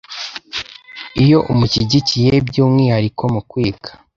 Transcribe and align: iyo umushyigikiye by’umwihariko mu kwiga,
iyo 1.23 1.39
umushyigikiye 1.51 2.33
by’umwihariko 2.47 3.23
mu 3.33 3.41
kwiga, 3.49 3.89